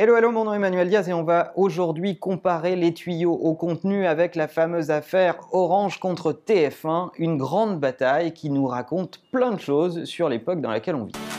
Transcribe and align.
Hello, 0.00 0.14
hello, 0.14 0.30
mon 0.30 0.44
nom 0.44 0.52
est 0.52 0.58
Emmanuel 0.58 0.88
Diaz 0.88 1.08
et 1.08 1.12
on 1.12 1.24
va 1.24 1.52
aujourd'hui 1.56 2.20
comparer 2.20 2.76
les 2.76 2.94
tuyaux 2.94 3.32
au 3.32 3.54
contenu 3.54 4.06
avec 4.06 4.36
la 4.36 4.46
fameuse 4.46 4.92
affaire 4.92 5.34
Orange 5.50 5.98
contre 5.98 6.32
TF1, 6.32 7.10
une 7.18 7.36
grande 7.36 7.80
bataille 7.80 8.32
qui 8.32 8.48
nous 8.48 8.68
raconte 8.68 9.20
plein 9.32 9.50
de 9.50 9.58
choses 9.58 10.04
sur 10.04 10.28
l'époque 10.28 10.60
dans 10.60 10.70
laquelle 10.70 10.94
on 10.94 11.06
vit. 11.06 11.37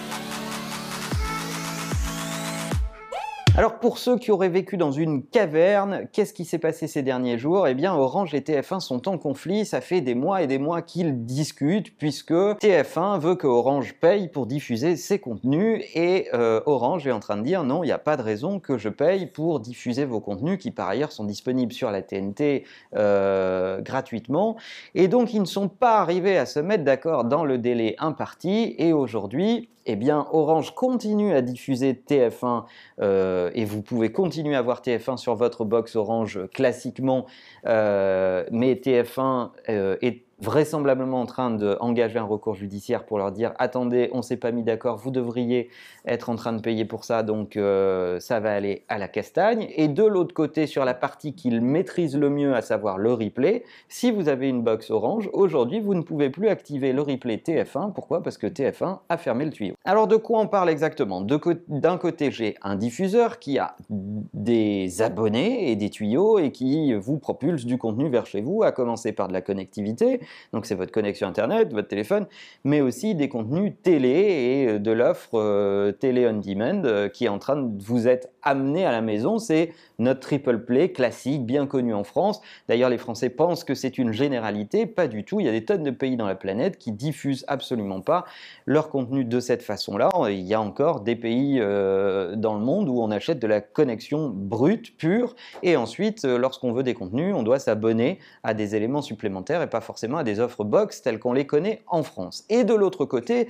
Alors 3.60 3.78
pour 3.78 3.98
ceux 3.98 4.18
qui 4.18 4.32
auraient 4.32 4.48
vécu 4.48 4.78
dans 4.78 4.94
une 4.94 5.22
caverne, 5.22 6.08
qu'est-ce 6.14 6.32
qui 6.32 6.46
s'est 6.46 6.60
passé 6.60 6.88
ces 6.88 7.04
derniers 7.04 7.38
jours? 7.38 7.68
Eh 7.68 7.74
bien 7.74 7.94
Orange 7.94 8.34
et 8.34 8.40
TF1 8.40 8.80
sont 8.80 9.10
en 9.10 9.18
conflit, 9.18 9.66
ça 9.66 9.82
fait 9.82 10.00
des 10.00 10.16
mois 10.16 10.42
et 10.42 10.48
des 10.48 10.60
mois 10.60 10.82
qu'ils 10.82 11.26
discutent 11.26 11.94
puisque 11.98 12.32
TF1 12.32 13.20
veut 13.20 13.36
que 13.36 13.48
Orange 13.48 13.96
paye 14.00 14.30
pour 14.30 14.46
diffuser 14.46 14.96
ses 14.96 15.20
contenus. 15.20 15.84
Et 15.94 16.30
euh, 16.34 16.62
Orange 16.68 17.06
est 17.06 17.12
en 17.12 17.20
train 17.20 17.36
de 17.36 17.42
dire 17.42 17.66
non, 17.66 17.84
il 17.84 17.88
n'y 17.88 17.92
a 17.92 17.98
pas 17.98 18.16
de 18.16 18.22
raison 18.22 18.62
que 18.62 18.78
je 18.78 18.88
paye 18.88 19.26
pour 19.26 19.60
diffuser 19.60 20.06
vos 20.06 20.22
contenus 20.22 20.58
qui 20.58 20.72
par 20.72 20.88
ailleurs 20.88 21.12
sont 21.12 21.26
disponibles 21.26 21.74
sur 21.74 21.92
la 21.92 22.02
TNT 22.02 22.64
euh, 22.96 23.82
gratuitement. 23.82 24.56
Et 24.96 25.10
donc 25.10 25.34
ils 25.34 25.42
ne 25.42 25.46
sont 25.46 25.68
pas 25.68 26.00
arrivés 26.00 26.38
à 26.38 26.46
se 26.46 26.62
mettre 26.62 26.86
d'accord 26.86 27.26
dans 27.26 27.44
le 27.44 27.58
délai 27.58 27.96
imparti. 28.00 28.76
Et 28.78 28.94
aujourd'hui 28.94 29.68
eh 29.92 29.96
bien 29.96 30.28
Orange 30.32 30.76
continue 30.76 31.34
à 31.34 31.42
diffuser 31.42 31.94
TF1 31.94 32.66
euh, 33.02 33.49
et 33.54 33.66
vous 33.66 33.82
pouvez 33.82 34.12
continuer 34.12 34.56
à 34.56 34.62
voir 34.62 34.82
TF1 34.82 35.18
sur 35.18 35.36
votre 35.36 35.66
box 35.66 35.96
Orange 35.96 36.40
classiquement, 36.54 37.26
euh, 37.66 38.46
mais 38.52 38.74
TF1 38.74 39.52
euh, 39.70 39.98
est 40.02 40.24
vraisemblablement 40.42 41.22
en 41.22 41.26
train 41.26 41.52
d'engager 41.52 42.20
un 42.20 42.24
recours 42.24 42.56
judiciaire 42.56 43.06
pour 43.06 43.18
leur 43.18 43.32
dire 43.32 43.54
attendez, 43.60 44.10
on 44.14 44.22
s'est 44.22 44.38
pas 44.38 44.52
mis 44.52 44.64
d'accord, 44.64 44.98
vous 44.98 45.12
devriez 45.12 45.70
être 46.06 46.30
en 46.30 46.36
train 46.36 46.54
de 46.54 46.62
payer 46.62 46.86
pour 46.86 47.04
ça, 47.04 47.24
donc 47.24 47.58
euh, 47.58 48.20
ça 48.20 48.40
va 48.40 48.54
aller 48.54 48.84
à 48.88 48.98
la 48.98 49.08
castagne. 49.08 49.68
Et 49.76 49.88
de 49.88 50.04
l'autre 50.04 50.34
côté, 50.34 50.66
sur 50.66 50.86
la 50.86 50.94
partie 50.94 51.34
qu'ils 51.34 51.62
maîtrisent 51.62 52.18
le 52.18 52.30
mieux, 52.30 52.56
à 52.56 52.62
savoir 52.62 52.98
le 52.98 53.14
replay, 53.14 53.64
si 53.90 54.12
vous 54.12 54.30
avez 54.30 54.48
une 54.48 54.62
box 54.62 54.92
orange, 54.92 55.30
aujourd'hui 55.34 55.80
vous 55.80 55.94
ne 55.94 56.02
pouvez 56.02 56.30
plus 56.30 56.48
activer 56.48 56.94
le 56.94 57.02
replay 57.02 57.38
TF1. 57.38 57.94
Pourquoi? 57.94 58.24
Parce 58.24 58.38
que 58.38 58.48
TF1 58.48 59.00
a 59.10 59.18
fermé 59.18 59.46
le 59.46 59.52
tuyau. 59.52 59.76
Alors 59.84 60.08
de 60.08 60.16
quoi 60.16 60.40
on 60.40 60.48
parle 60.48 60.70
exactement? 60.70 61.22
D'un 61.22 61.98
côté, 61.98 62.32
j'ai 62.32 62.56
un 62.62 62.76
diffuseur 62.76 63.40
qui 63.40 63.60
a 63.60 63.76
des 63.90 65.02
abonnés 65.02 65.72
et 65.72 65.76
des 65.76 65.90
tuyaux 65.90 66.40
et 66.40 66.52
qui 66.52 66.94
vous 66.94 67.18
propulse 67.18 67.66
du 67.66 67.78
contenu 67.78 68.10
vers 68.10 68.26
chez 68.26 68.42
vous, 68.42 68.64
à 68.64 68.72
commencer 68.72 69.12
par 69.12 69.28
de 69.28 69.34
la 69.34 69.42
connectivité 69.42 70.22
donc 70.54 70.66
c'est 70.66 70.76
votre 70.76 70.92
connexion 70.92 71.28
Internet, 71.28 71.74
votre 71.74 71.88
téléphone, 71.88 72.26
mais 72.64 72.82
aussi 72.82 73.16
des 73.16 73.30
contenus 73.30 73.74
télé 73.84 74.10
et 74.10 74.68
euh, 74.68 74.80
de 74.80 74.92
l'offre 74.92 75.36
euh, 75.36 75.92
télé 75.92 76.28
on 76.28 76.40
demand 76.40 76.84
euh, 76.86 77.10
qui 77.10 77.26
est 77.26 77.30
en 77.30 77.40
train 77.40 77.56
de 77.56 77.82
vous 77.82 78.08
être 78.08 78.30
amené 78.42 78.86
à 78.86 78.92
la 78.92 79.02
maison. 79.02 79.38
C'est 79.38 79.74
notre 80.00 80.22
triple 80.22 80.60
play 80.60 80.92
classique, 80.92 81.46
bien 81.46 81.68
connu 81.68 81.94
en 81.94 82.04
France. 82.04 82.42
D'ailleurs, 82.68 82.90
les 82.90 82.98
Français 82.98 83.30
pensent 83.30 83.64
que 83.64 83.76
c'est 83.76 83.98
une 83.98 84.12
généralité, 84.12 84.86
pas 84.86 85.08
du 85.08 85.24
tout. 85.24 85.40
Il 85.40 85.46
y 85.46 85.50
a 85.50 85.52
des 85.52 85.66
tonnes 85.66 85.84
de 85.84 85.92
pays 85.92 86.16
dans 86.16 86.28
la 86.28 86.36
planète 86.36 86.78
qui 86.78 86.92
diffusent 86.92 87.44
absolument 87.48 88.02
pas 88.02 88.26
leur 88.66 88.90
contenu 88.90 89.26
de 89.26 89.40
cette 89.40 89.62
façon-là. 89.62 90.10
Il 90.30 90.42
y 90.42 90.54
a 90.54 90.62
encore 90.62 91.02
des 91.02 91.16
pays 91.16 91.60
dans 91.60 92.54
le 92.54 92.60
monde 92.60 92.88
où 92.88 93.02
on 93.02 93.12
achète 93.12 93.40
de 93.40 93.48
la 93.48 93.60
connexion 93.60 94.30
brute, 94.30 94.96
pure, 94.98 95.36
et 95.64 95.76
ensuite, 95.76 96.24
lorsqu'on 96.24 96.72
veut 96.72 96.84
des 96.84 96.94
contenus, 96.94 97.36
on 97.36 97.44
doit 97.44 97.60
s'abonner 97.60 98.20
à 98.44 98.54
des 98.54 98.76
éléments 98.76 99.02
supplémentaires 99.02 99.62
et 99.62 99.70
pas 99.70 99.82
forcément 99.82 100.18
des 100.24 100.40
offres 100.40 100.64
box 100.64 101.02
telles 101.02 101.20
qu'on 101.20 101.34
les 101.34 101.46
connaît 101.46 101.82
en 101.88 102.04
France. 102.04 102.46
Et 102.50 102.64
de 102.64 102.74
l'autre 102.74 103.06
côté, 103.06 103.48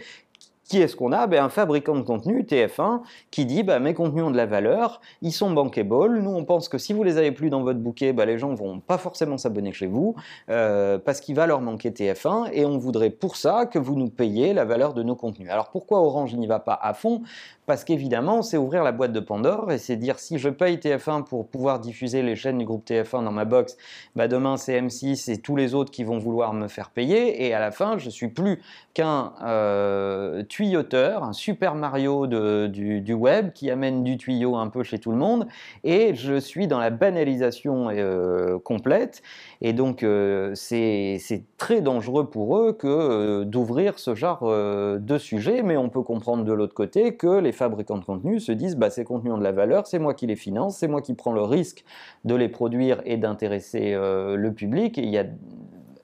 qui 0.70 0.80
est-ce 0.81 0.95
qu'on 0.95 1.11
a? 1.11 1.26
Ben, 1.26 1.44
Un 1.44 1.50
fabricant 1.50 1.95
de 1.95 2.03
contenu, 2.03 2.44
TF1, 2.44 3.02
qui 3.31 3.45
dit 3.45 3.64
ben, 3.64 3.80
mes 3.80 3.95
contenus 3.95 4.23
ont 4.23 4.31
de 4.31 4.38
la 4.38 4.45
valeur, 4.45 5.02
ils 5.22 5.31
sont 5.31 5.52
bankable. 5.52 6.20
Nous, 6.20 6.30
on 6.30 6.45
pense 6.45 6.70
que 6.70 6.78
si 6.78 6.94
vous 6.94 7.03
les 7.03 7.17
avez 7.17 7.31
plus 7.31 7.50
dans 7.50 7.64
votre 7.64 7.80
bouquet, 7.80 8.14
ben, 8.14 8.26
les 8.26 8.38
gens 8.38 8.53
vont 8.53 8.80
pas 8.80 9.00
forcément 9.00 9.38
s'abonner 9.38 9.73
chez 9.73 9.88
vous 9.88 10.16
euh, 10.50 11.00
parce 11.00 11.22
qu'il 11.22 11.36
va 11.36 11.48
leur 11.48 11.61
manquer 11.61 11.89
TF1 11.89 12.52
et 12.53 12.66
on 12.66 12.78
voudrait 12.78 13.10
pour 13.10 13.36
ça 13.36 13.66
que 13.66 13.80
vous 13.80 13.95
nous 13.95 14.10
payiez 14.10 14.54
la 14.54 14.64
valeur 14.64 14.93
de 14.93 15.02
nos 15.02 15.16
contenus. 15.16 15.49
Alors 15.49 15.70
pourquoi 15.72 16.02
Orange 16.02 16.36
n'y 16.36 16.45
va 16.45 16.60
pas 16.60 16.80
à 16.80 16.93
fond? 16.93 17.23
Parce 17.69 17.83
qu'évidemment, 17.83 18.41
c'est 18.41 18.57
ouvrir 18.57 18.83
la 18.83 18.91
boîte 18.91 19.13
de 19.13 19.19
Pandore 19.19 19.71
et 19.71 19.77
c'est 19.77 19.95
dire 19.95 20.17
si 20.17 20.39
je 20.39 20.49
paye 20.49 20.77
TF1 20.77 21.23
pour 21.23 21.47
pouvoir 21.47 21.80
diffuser 21.80 22.23
les 22.23 22.35
chaînes 22.35 22.57
du 22.57 22.65
groupe 22.65 22.83
TF1 22.83 23.23
dans 23.23 23.31
ma 23.31 23.45
box, 23.45 23.77
ben, 24.15 24.27
demain 24.27 24.57
c'est 24.57 24.81
M6 24.81 25.31
et 25.31 25.37
tous 25.37 25.55
les 25.55 25.75
autres 25.75 25.91
qui 25.91 26.03
vont 26.03 26.17
vouloir 26.17 26.55
me 26.55 26.67
faire 26.67 26.89
payer 26.89 27.45
et 27.45 27.53
à 27.53 27.59
la 27.59 27.69
fin, 27.69 27.99
je 27.99 28.09
suis 28.09 28.30
plus 28.30 28.59
qu'un 28.95 29.33
euh, 29.43 30.43
tuyauteur, 30.43 31.23
un 31.23 31.33
Super 31.33 31.75
Mario 31.75 32.25
du, 32.25 33.13
web 33.13 33.52
qui 33.53 33.69
amène 33.69 34.03
du 34.03 34.17
tuyau 34.17 34.55
un 34.55 34.67
peu 34.69 34.83
chez 34.83 34.97
tout 34.97 35.11
le 35.11 35.17
monde, 35.17 35.47
et 35.83 36.15
je 36.15 36.39
suis 36.39 36.67
dans 36.67 36.80
la 36.80 36.89
banalisation 36.89 37.89
euh, 37.91 38.57
complète, 38.59 39.21
et 39.61 39.73
donc 39.73 40.03
euh, 40.03 40.53
c'est 40.55 41.19
très 41.57 41.81
dangereux 41.81 42.30
pour 42.30 42.57
eux 42.57 42.73
que 42.73 42.87
euh, 42.87 43.45
d'ouvrir 43.45 43.99
ce 43.99 44.15
genre 44.15 44.43
de 44.49 45.17
sujet, 45.17 45.61
mais 45.61 45.77
on 45.77 45.89
peut 45.89 46.01
comprendre 46.01 46.43
de 46.43 46.53
l'autre 46.53 46.73
côté 46.73 47.15
que 47.15 47.39
les 47.39 47.51
fabricants 47.59 47.97
de 47.97 48.05
contenu 48.05 48.39
se 48.39 48.52
disent 48.52 48.75
bah, 48.75 48.89
ces 48.89 49.03
contenus 49.03 49.33
ont 49.33 49.37
de 49.37 49.43
la 49.43 49.52
valeur, 49.52 49.86
c'est 49.86 49.99
moi 49.99 50.14
qui 50.15 50.25
les 50.25 50.36
finance, 50.36 50.77
c'est 50.77 50.87
moi 50.87 51.02
qui 51.02 51.14
prends 51.14 51.33
le 51.33 51.43
risque 51.43 51.83
de 52.25 52.33
les 52.33 52.49
produire 52.49 53.02
et 53.05 53.17
d'intéresser 53.17 53.93
le 53.93 54.49
public, 54.49 54.97
il 54.97 55.09
y 55.09 55.17
a 55.17 55.25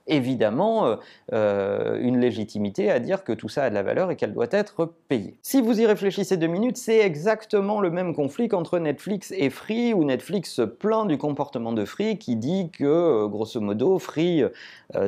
évidemment 0.07 0.85
euh, 0.85 0.95
euh, 1.33 1.99
une 1.99 2.19
légitimité 2.19 2.91
à 2.91 2.99
dire 2.99 3.23
que 3.23 3.33
tout 3.33 3.49
ça 3.49 3.63
a 3.63 3.69
de 3.69 3.75
la 3.75 3.83
valeur 3.83 4.11
et 4.11 4.15
qu'elle 4.15 4.33
doit 4.33 4.47
être 4.51 4.93
payée. 5.07 5.35
Si 5.41 5.61
vous 5.61 5.79
y 5.79 5.85
réfléchissez 5.85 6.37
deux 6.37 6.47
minutes, 6.47 6.77
c'est 6.77 6.99
exactement 6.99 7.81
le 7.81 7.89
même 7.89 8.13
conflit 8.13 8.47
qu'entre 8.47 8.79
Netflix 8.79 9.33
et 9.35 9.49
Free, 9.49 9.93
où 9.93 10.03
Netflix 10.03 10.53
se 10.53 10.61
plaint 10.61 11.07
du 11.07 11.17
comportement 11.17 11.73
de 11.73 11.85
Free 11.85 12.17
qui 12.17 12.35
dit 12.35 12.69
que, 12.71 12.83
euh, 12.83 13.27
grosso 13.27 13.59
modo, 13.59 13.99
Free 13.99 14.43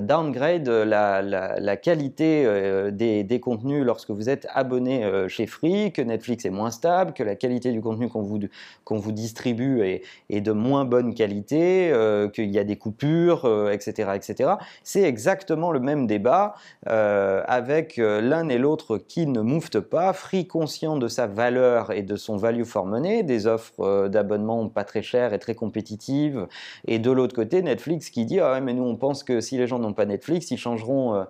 downgrade 0.02 0.68
la, 0.68 1.78
qualité 1.78 2.46
des, 2.92 3.40
contenus 3.40 3.86
lorsque 3.86 4.10
vous 4.10 4.30
êtes 4.30 4.48
abonné 4.54 5.28
chez 5.28 5.46
Free, 5.46 5.92
que 5.92 6.02
Netflix 6.02 6.46
est 6.46 6.50
moins 6.50 6.72
stable, 6.72 7.14
que 7.14 7.24
la 7.24 7.36
qualité 7.36 7.72
du 7.72 7.82
contenu 7.82 8.10
qu'on 8.10 8.24
vous, 8.24 9.12
distribue 9.12 9.82
est, 9.82 10.02
est, 10.30 10.42
de 10.42 10.52
moins 10.52 10.84
bonne 10.84 11.14
qualité, 11.14 11.94
qu'il 12.34 12.50
y 12.50 12.60
a 12.60 12.64
des 12.64 12.78
coupures, 12.78 13.70
etc., 13.72 14.12
etc 14.16 14.58
c'est 14.88 15.04
exactement 15.04 15.74
le 15.74 15.82
même 15.82 16.08
débat 16.08 16.56
euh, 16.88 17.44
avec 17.46 18.00
euh, 18.00 18.22
l'un 18.22 18.48
et 18.48 18.58
l'autre 18.58 18.98
qui 18.98 19.28
ne 19.28 19.42
mouftent 19.42 19.82
pas, 19.82 20.14
Free 20.14 20.48
conscient 20.48 20.96
de 20.96 21.10
sa 21.10 21.28
valeur 21.28 21.92
et 21.92 22.04
de 22.04 22.16
son 22.16 22.38
value 22.38 22.64
for 22.64 22.86
money, 22.86 23.22
des 23.24 23.48
offres 23.48 23.82
euh, 23.82 24.08
d'abonnement 24.08 24.70
pas 24.70 24.86
très 24.86 25.02
chères 25.02 25.34
et 25.34 25.40
très 25.40 25.56
compétitives, 25.56 26.48
et 26.88 27.00
de 27.00 27.12
l'autre 27.12 27.36
côté 27.36 27.62
Netflix 27.62 28.10
qui 28.10 28.24
dit 28.24 28.40
ah 28.40 28.62
mais 28.62 28.74
nous 28.74 28.86
on 28.86 28.96
pense 28.96 29.26
que 29.26 29.42
si 29.42 29.58
les 29.58 29.68
gens 29.68 29.78
n'ont 29.78 29.92
pas 29.92 30.06
Netflix, 30.06 30.52
ils 30.52 30.58
changeront 30.58 31.26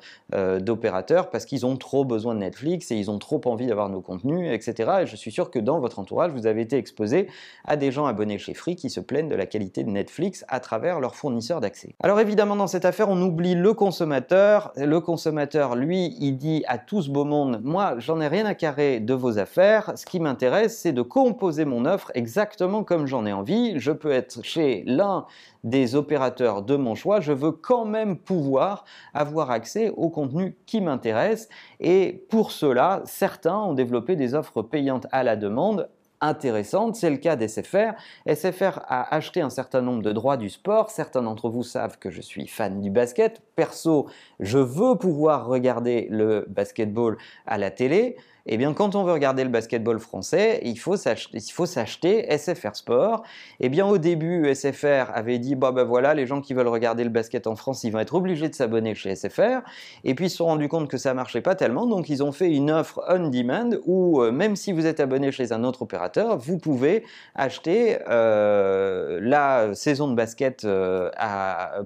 d'opérateur 0.60 1.32
parce 1.32 1.46
qu'ils 1.46 1.66
ont 1.66 1.78
trop 1.78 2.06
besoin 2.06 2.36
de 2.36 2.40
Netflix 2.40 2.92
et 2.92 2.96
ils 2.96 3.10
ont 3.10 3.18
trop 3.18 3.42
envie 3.46 3.66
d'avoir 3.66 3.90
nos 3.90 4.02
contenus, 4.02 4.52
etc. 4.54 5.00
Et 5.02 5.08
je 5.08 5.16
suis 5.16 5.32
sûr 5.32 5.50
que 5.50 5.58
dans 5.58 5.80
votre 5.80 5.98
entourage, 5.98 6.32
vous 6.32 6.46
avez 6.46 6.62
été 6.62 6.78
exposé 6.78 7.28
à 7.66 7.76
des 7.76 7.92
gens 7.92 8.06
abonnés 8.06 8.38
chez 8.38 8.54
Free 8.54 8.76
qui 8.76 8.92
se 8.92 9.00
plaignent 9.00 9.30
de 9.30 9.36
la 9.36 9.48
qualité 9.48 9.84
de 9.84 9.90
Netflix 9.90 10.46
à 10.48 10.60
travers 10.60 11.00
leurs 11.00 11.16
fournisseurs 11.16 11.60
d'accès. 11.60 11.96
Alors 12.04 12.20
évidemment 12.20 12.56
dans 12.56 12.68
cette 12.68 12.86
affaire, 12.86 13.10
on 13.10 13.20
oublie 13.20 13.47
le 13.56 13.74
consommateur. 13.74 14.72
Le 14.76 15.00
consommateur, 15.00 15.76
lui, 15.76 16.16
il 16.20 16.38
dit 16.38 16.64
à 16.68 16.78
tout 16.78 17.02
ce 17.02 17.10
beau 17.10 17.26
monde, 17.26 17.62
moi, 17.64 17.96
j'en 17.98 18.20
ai 18.22 18.28
rien 18.28 18.46
à 18.46 18.56
carrer 18.56 19.00
de 19.00 19.14
vos 19.14 19.40
affaires. 19.40 19.94
Ce 19.96 20.06
qui 20.06 20.20
m'intéresse, 20.20 20.78
c'est 20.78 20.94
de 20.94 21.02
composer 21.02 21.66
mon 21.66 21.86
offre 21.86 22.12
exactement 22.16 22.84
comme 22.84 23.06
j'en 23.06 23.26
ai 23.26 23.34
envie. 23.34 23.80
Je 23.80 23.92
peux 23.92 24.12
être 24.12 24.44
chez 24.44 24.84
l'un 24.86 25.26
des 25.64 25.96
opérateurs 25.96 26.64
de 26.64 26.76
mon 26.76 26.96
choix. 26.96 27.20
Je 27.20 27.34
veux 27.34 27.52
quand 27.52 27.86
même 27.86 28.18
pouvoir 28.18 28.86
avoir 29.14 29.52
accès 29.52 29.90
au 29.96 30.10
contenu 30.10 30.56
qui 30.66 30.82
m'intéresse. 30.82 31.50
Et 31.80 32.26
pour 32.30 32.52
cela, 32.52 33.02
certains 33.06 33.58
ont 33.58 33.74
développé 33.74 34.16
des 34.16 34.34
offres 34.34 34.62
payantes 34.62 35.08
à 35.12 35.24
la 35.24 35.36
demande 35.36 35.90
intéressante. 36.22 36.96
C'est 36.96 37.10
le 37.10 37.18
cas 37.18 37.36
d'SFR. 37.36 37.94
SFR 38.26 38.80
a 38.88 39.14
acheté 39.16 39.42
un 39.42 39.50
certain 39.50 39.82
nombre 39.82 40.02
de 40.02 40.12
droits 40.12 40.38
du 40.38 40.50
sport. 40.50 40.90
Certains 40.90 41.22
d'entre 41.22 41.50
vous 41.50 41.64
savent 41.64 41.98
que 42.00 42.10
je 42.10 42.22
suis 42.22 42.48
fan 42.48 42.82
du 42.82 42.90
basket. 42.90 43.42
Perso, 43.58 44.06
je 44.40 44.60
veux 44.60 44.96
pouvoir 44.98 45.48
regarder 45.48 46.08
le 46.12 46.46
basketball 46.48 47.18
à 47.48 47.58
la 47.58 47.72
télé 47.72 48.16
eh 48.50 48.56
bien, 48.58 48.74
quand 48.74 48.96
on 48.96 49.04
veut 49.04 49.12
regarder 49.12 49.44
le 49.44 49.50
basketball 49.50 50.00
français, 50.00 50.62
il 50.64 50.80
faut 50.80 50.96
s'acheter 50.96 52.38
SFR 52.38 52.76
Sport. 52.76 53.24
Eh 53.60 53.68
bien, 53.68 53.86
au 53.86 53.98
début, 53.98 54.54
SFR 54.54 55.12
avait 55.14 55.38
dit, 55.38 55.56
bah 55.56 55.74
ben 55.74 55.84
voilà, 55.84 56.14
les 56.14 56.26
gens 56.26 56.40
qui 56.40 56.54
veulent 56.54 56.70
regarder 56.70 57.04
le 57.04 57.10
basket 57.10 57.46
en 57.46 57.58
France, 57.58 57.84
ils 57.84 57.92
vont 57.92 58.00
être 58.00 58.16
obligés 58.16 58.48
de 58.48 58.56
s'abonner 58.56 58.96
chez 58.96 59.16
SFR. 59.16 59.64
Et 60.06 60.16
puis, 60.16 60.28
ils 60.28 60.30
se 60.30 60.38
sont 60.38 60.46
rendus 60.46 60.70
compte 60.70 60.90
que 60.90 60.98
ça 60.98 61.14
marchait 61.14 61.42
pas 61.42 61.56
tellement, 61.56 61.86
donc 61.88 62.08
ils 62.08 62.24
ont 62.24 62.32
fait 62.32 62.50
une 62.50 62.72
offre 62.72 63.04
on 63.10 63.28
demand 63.28 63.72
où, 63.86 64.22
euh, 64.22 64.32
même 64.32 64.56
si 64.56 64.72
vous 64.72 64.86
êtes 64.86 65.02
abonné 65.02 65.34
chez 65.34 65.52
un 65.52 65.66
autre 65.66 65.82
opérateur, 65.82 66.38
vous 66.38 66.58
pouvez 66.58 67.04
acheter 67.36 67.98
euh, 68.10 69.20
la 69.22 69.76
saison 69.76 70.08
de 70.08 70.16
basket 70.16 70.64
euh, 70.64 71.10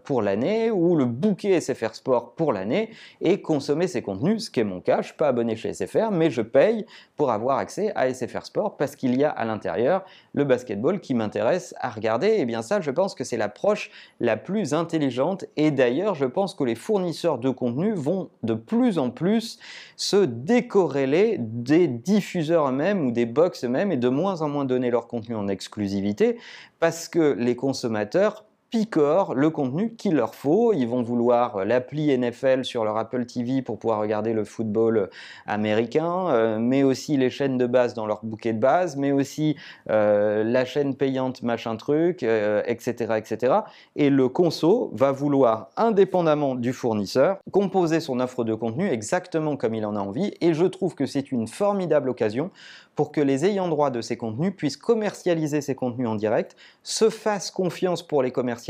pour 0.03 0.21
l'année 0.21 0.69
ou 0.69 0.95
le 0.95 1.05
bouquet 1.05 1.59
SFR 1.61 1.95
Sport 1.95 2.33
pour 2.35 2.51
l'année 2.51 2.89
et 3.21 3.41
consommer 3.41 3.87
ces 3.87 4.01
contenus, 4.01 4.45
ce 4.45 4.51
qui 4.51 4.59
est 4.59 4.65
mon 4.65 4.81
cas. 4.81 5.01
Je 5.01 5.07
suis 5.07 5.15
pas 5.15 5.29
abonné 5.29 5.55
chez 5.55 5.73
SFR, 5.73 6.11
mais 6.11 6.29
je 6.29 6.41
paye 6.41 6.85
pour 7.15 7.31
avoir 7.31 7.57
accès 7.57 7.93
à 7.95 8.13
SFR 8.13 8.45
Sport 8.45 8.77
parce 8.77 8.95
qu'il 8.95 9.17
y 9.17 9.23
a 9.23 9.29
à 9.29 9.45
l'intérieur 9.45 10.03
le 10.33 10.43
basketball 10.43 10.99
qui 10.99 11.13
m'intéresse 11.13 11.73
à 11.79 11.89
regarder. 11.89 12.27
Et 12.39 12.45
bien 12.45 12.61
ça, 12.61 12.81
je 12.81 12.91
pense 12.91 13.15
que 13.15 13.23
c'est 13.23 13.37
l'approche 13.37 13.91
la 14.19 14.35
plus 14.35 14.73
intelligente. 14.73 15.45
Et 15.55 15.71
d'ailleurs, 15.71 16.15
je 16.15 16.25
pense 16.25 16.53
que 16.53 16.63
les 16.63 16.75
fournisseurs 16.75 17.37
de 17.37 17.49
contenu 17.49 17.93
vont 17.93 18.29
de 18.43 18.53
plus 18.53 18.97
en 18.97 19.09
plus 19.09 19.59
se 19.95 20.17
décorréler 20.17 21.37
des 21.39 21.87
diffuseurs 21.87 22.69
eux-mêmes 22.69 23.05
ou 23.05 23.11
des 23.11 23.25
box 23.25 23.63
eux-mêmes 23.63 23.91
et 23.91 23.97
de 23.97 24.09
moins 24.09 24.41
en 24.41 24.49
moins 24.49 24.65
donner 24.65 24.89
leur 24.89 25.07
contenu 25.07 25.35
en 25.35 25.47
exclusivité 25.47 26.37
parce 26.79 27.07
que 27.07 27.35
les 27.37 27.55
consommateurs 27.55 28.45
picorent 28.71 29.35
le 29.35 29.49
contenu 29.49 29.93
qu'il 29.95 30.15
leur 30.15 30.33
faut. 30.33 30.71
Ils 30.71 30.87
vont 30.87 31.03
vouloir 31.03 31.65
l'appli 31.65 32.17
NFL 32.17 32.63
sur 32.63 32.85
leur 32.85 32.97
Apple 32.97 33.25
TV 33.25 33.61
pour 33.61 33.77
pouvoir 33.77 33.99
regarder 33.99 34.31
le 34.31 34.45
football 34.45 35.09
américain, 35.45 36.29
euh, 36.29 36.57
mais 36.57 36.81
aussi 36.81 37.17
les 37.17 37.29
chaînes 37.29 37.57
de 37.57 37.67
base 37.67 37.93
dans 37.93 38.07
leur 38.07 38.23
bouquet 38.23 38.53
de 38.53 38.59
base, 38.59 38.95
mais 38.95 39.11
aussi 39.11 39.57
euh, 39.89 40.45
la 40.45 40.63
chaîne 40.63 40.95
payante 40.95 41.43
machin 41.43 41.75
truc, 41.75 42.23
etc., 42.23 43.05
euh, 43.09 43.15
etc. 43.17 43.53
Et 43.97 44.09
le 44.09 44.29
conso 44.29 44.89
va 44.93 45.11
vouloir, 45.11 45.69
indépendamment 45.75 46.55
du 46.55 46.71
fournisseur, 46.71 47.39
composer 47.51 47.99
son 47.99 48.21
offre 48.21 48.45
de 48.45 48.53
contenu 48.53 48.87
exactement 48.87 49.57
comme 49.57 49.75
il 49.75 49.85
en 49.85 49.97
a 49.97 49.99
envie. 49.99 50.33
Et 50.39 50.53
je 50.53 50.65
trouve 50.65 50.95
que 50.95 51.05
c'est 51.05 51.33
une 51.33 51.47
formidable 51.47 52.09
occasion 52.09 52.51
pour 52.95 53.11
que 53.11 53.21
les 53.21 53.45
ayants 53.45 53.67
droit 53.67 53.89
de 53.89 54.01
ces 54.01 54.15
contenus 54.15 54.53
puissent 54.55 54.77
commercialiser 54.77 55.61
ces 55.61 55.75
contenus 55.75 56.07
en 56.07 56.15
direct, 56.15 56.55
se 56.83 57.09
fassent 57.09 57.51
confiance 57.51 58.03
pour 58.03 58.21
les 58.21 58.31
commercialiser 58.31 58.60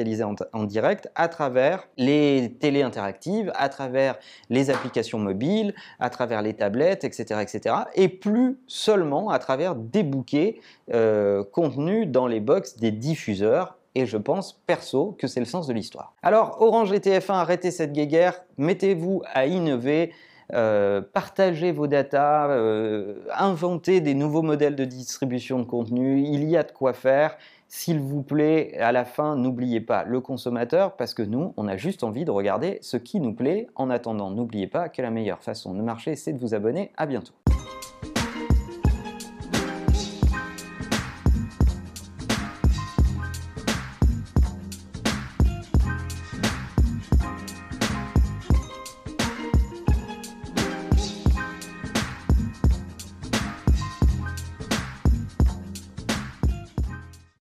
en, 0.53 0.63
direct 0.63 1.09
à 1.15 1.27
travers 1.27 1.88
les 1.97 2.55
télé 2.59 2.81
interactives, 2.81 3.51
à 3.55 3.69
travers 3.69 4.17
les 4.49 4.69
applications 4.69 5.19
mobiles, 5.19 5.73
à 5.99 6.09
travers 6.09 6.41
les 6.41 6.53
tablettes, 6.53 7.03
etc. 7.03 7.41
etc. 7.41 7.75
et 7.95 8.07
plus 8.07 8.59
seulement 8.67 9.29
à 9.29 9.39
travers 9.39 9.75
des 9.75 10.03
bouquets 10.03 10.59
euh, 10.93 11.43
contenus 11.43 12.07
dans 12.07 12.27
les 12.27 12.39
box 12.39 12.77
des 12.77 12.91
diffuseurs 12.91 13.77
et 13.95 14.05
je 14.05 14.17
pense 14.17 14.53
perso 14.65 15.15
que 15.17 15.27
c'est 15.27 15.39
le 15.39 15.45
sens 15.45 15.67
de 15.67 15.73
l'histoire. 15.73 16.13
Alors 16.23 16.61
Orange 16.61 16.91
et 16.93 16.99
TF1, 16.99 17.33
arrêtez 17.33 17.71
cette 17.71 17.91
guéguerre, 17.91 18.41
mettez-vous 18.57 19.21
à 19.33 19.45
innover, 19.45 20.13
euh, 20.53 21.01
partagez 21.01 21.71
vos 21.71 21.88
datas, 21.88 22.49
euh, 22.49 23.15
inventez 23.38 24.01
des 24.01 24.13
nouveaux 24.13 24.41
modèles 24.41 24.75
de 24.75 24.85
distribution 24.85 25.59
de 25.59 25.65
contenu, 25.65 26.21
il 26.21 26.43
y 26.49 26.57
a 26.57 26.63
de 26.63 26.71
quoi 26.71 26.93
faire. 26.93 27.38
S'il 27.73 28.01
vous 28.01 28.21
plaît, 28.21 28.77
à 28.79 28.91
la 28.91 29.06
fin, 29.06 29.38
n'oubliez 29.38 29.79
pas 29.79 30.03
le 30.03 30.19
consommateur 30.19 30.97
parce 30.97 31.13
que 31.13 31.23
nous, 31.23 31.53
on 31.56 31.69
a 31.69 31.77
juste 31.77 32.03
envie 32.03 32.25
de 32.25 32.31
regarder 32.31 32.79
ce 32.81 32.97
qui 32.97 33.21
nous 33.21 33.33
plaît. 33.33 33.68
En 33.75 33.89
attendant, 33.89 34.29
n'oubliez 34.29 34.68
pas 34.68 34.89
que 34.89 35.01
la 35.01 35.09
meilleure 35.09 35.41
façon 35.41 35.73
de 35.73 35.81
marcher, 35.81 36.18
c'est 36.18 36.33
de 36.33 36.39
vous 36.39 36.53
abonner. 36.53 36.91
À 36.97 37.06
bientôt. 37.06 37.31